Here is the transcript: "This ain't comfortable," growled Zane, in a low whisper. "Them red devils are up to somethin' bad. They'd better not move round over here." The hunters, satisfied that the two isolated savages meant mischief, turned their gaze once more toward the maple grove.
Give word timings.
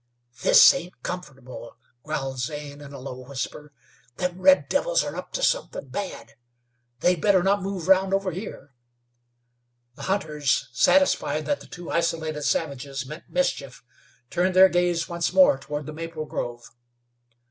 "This 0.41 0.73
ain't 0.73 1.03
comfortable," 1.03 1.77
growled 2.03 2.39
Zane, 2.39 2.81
in 2.81 2.91
a 2.91 2.97
low 2.97 3.19
whisper. 3.19 3.71
"Them 4.17 4.41
red 4.41 4.67
devils 4.67 5.03
are 5.03 5.15
up 5.15 5.31
to 5.33 5.43
somethin' 5.43 5.89
bad. 5.89 6.33
They'd 7.01 7.21
better 7.21 7.43
not 7.43 7.61
move 7.61 7.87
round 7.87 8.11
over 8.11 8.31
here." 8.31 8.73
The 9.93 10.01
hunters, 10.09 10.69
satisfied 10.71 11.45
that 11.45 11.59
the 11.59 11.67
two 11.67 11.91
isolated 11.91 12.41
savages 12.41 13.05
meant 13.05 13.29
mischief, 13.29 13.83
turned 14.31 14.55
their 14.55 14.69
gaze 14.69 15.07
once 15.07 15.33
more 15.33 15.59
toward 15.59 15.85
the 15.85 15.93
maple 15.93 16.25
grove. 16.25 16.71